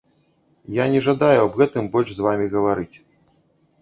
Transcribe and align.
Я 0.77 0.85
не 0.93 1.01
жадаю 1.09 1.39
аб 1.43 1.53
гэтым 1.59 1.91
больш 1.97 2.09
з 2.17 2.21
вамі 2.29 2.45
гаварыць. 2.59 2.97